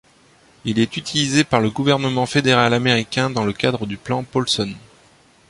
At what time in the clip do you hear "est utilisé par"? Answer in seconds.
0.79-1.61